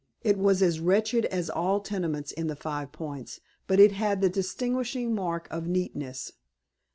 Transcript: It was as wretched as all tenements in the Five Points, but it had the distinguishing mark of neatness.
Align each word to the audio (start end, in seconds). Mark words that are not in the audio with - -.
It 0.23 0.39
was 0.39 0.63
as 0.63 0.79
wretched 0.79 1.25
as 1.25 1.47
all 1.47 1.79
tenements 1.79 2.31
in 2.31 2.47
the 2.47 2.55
Five 2.55 2.91
Points, 2.91 3.39
but 3.67 3.79
it 3.79 3.91
had 3.91 4.19
the 4.19 4.29
distinguishing 4.31 5.13
mark 5.13 5.47
of 5.51 5.67
neatness. 5.67 6.31